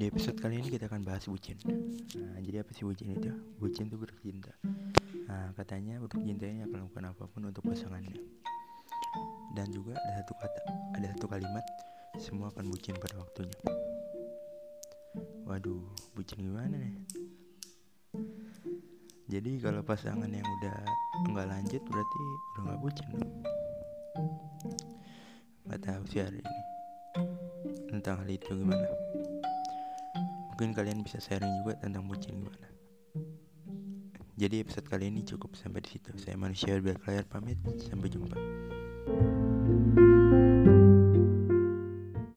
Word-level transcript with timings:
Di 0.00 0.08
episode 0.08 0.40
kali 0.40 0.64
ini 0.64 0.72
kita 0.72 0.88
akan 0.88 1.04
bahas 1.04 1.28
bucin. 1.28 1.60
Nah, 2.16 2.40
jadi 2.40 2.64
apa 2.64 2.72
sih 2.72 2.88
bucin 2.88 3.12
itu? 3.12 3.36
Bucin 3.60 3.92
itu 3.92 4.00
bercinta. 4.00 4.48
Nah, 5.28 5.52
katanya 5.52 6.00
bercinta 6.00 6.48
ini 6.48 6.64
akan 6.64 6.88
melakukan 6.88 7.12
apa 7.12 7.28
pun 7.28 7.44
untuk 7.44 7.68
pasangannya. 7.68 8.16
Dan 9.52 9.68
juga 9.68 10.00
ada 10.00 10.24
satu 10.24 10.32
kata, 10.40 10.60
ada 10.96 11.06
satu 11.12 11.28
kalimat, 11.28 11.60
semua 12.16 12.48
akan 12.48 12.72
bucin 12.72 12.96
pada 12.96 13.12
waktunya. 13.20 13.60
Waduh, 15.44 15.84
bucin 16.16 16.48
gimana 16.48 16.80
nih? 16.80 16.96
Jadi 19.28 19.60
kalau 19.60 19.84
pasangan 19.84 20.32
yang 20.32 20.48
udah 20.48 20.80
nggak 21.28 21.44
lanjut 21.44 21.82
berarti 21.84 22.20
udah 22.56 22.62
nggak 22.72 22.80
bucin 22.80 23.06
dong. 23.12 23.32
Gak 25.68 25.80
tahu 25.84 26.02
sih 26.08 26.24
hari 26.24 26.40
ini 26.40 26.60
tentang 27.92 28.24
hal 28.24 28.28
itu 28.32 28.48
gimana. 28.48 28.88
Mungkin 30.60 30.76
kalian 30.76 31.00
bisa 31.00 31.16
sharing 31.16 31.48
juga 31.64 31.72
tentang 31.80 32.04
bucin 32.04 32.36
gimana. 32.36 32.68
Jadi 34.36 34.60
episode 34.60 34.92
kali 34.92 35.08
ini 35.08 35.24
cukup 35.24 35.56
sampai 35.56 35.80
di 35.80 35.96
situ. 35.96 36.12
Saya 36.20 36.36
manusia 36.36 36.76
berlayar 36.76 37.24
pamit. 37.32 37.56
Sampai 37.80 38.12
jumpa. 38.12 38.36